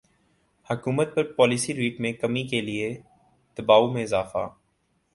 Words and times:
حکومت 0.69 1.13
پر 1.15 1.31
policy 1.33 1.73
rate 1.73 1.99
میں 2.01 2.13
کمی 2.13 2.43
کے 2.47 2.61
لیے 2.61 2.89
دبائو 3.57 3.91
میں 3.91 4.03
اضافہ 4.03 4.47